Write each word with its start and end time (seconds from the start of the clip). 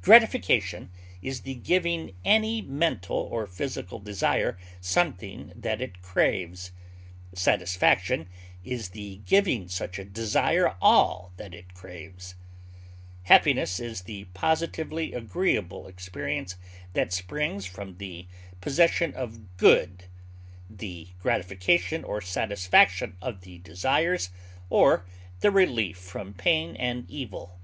Gratification 0.00 0.90
is 1.20 1.42
the 1.42 1.54
giving 1.56 2.14
any 2.24 2.62
mental 2.62 3.18
or 3.18 3.46
physical 3.46 3.98
desire 3.98 4.56
something 4.80 5.52
that 5.54 5.82
it 5.82 6.00
craves; 6.00 6.72
satisfaction 7.34 8.26
is 8.64 8.88
the 8.88 9.16
giving 9.26 9.68
such 9.68 9.98
a 9.98 10.04
desire 10.06 10.76
all 10.80 11.34
that 11.36 11.52
it 11.52 11.74
craves. 11.74 12.36
Happiness 13.24 13.78
is 13.78 14.00
the 14.04 14.24
positively 14.32 15.12
agreeable 15.12 15.86
experience 15.86 16.56
that 16.94 17.12
springs 17.12 17.66
from 17.66 17.98
the 17.98 18.26
possession 18.62 19.12
of 19.12 19.58
good, 19.58 20.04
the 20.70 21.08
gratification 21.20 22.02
or 22.02 22.22
satisfaction 22.22 23.14
of 23.20 23.42
the 23.42 23.58
desires 23.58 24.30
or 24.70 25.04
the 25.40 25.50
relief 25.50 25.98
from 25.98 26.32
pain 26.32 26.74
and 26.76 27.04
evil. 27.10 27.58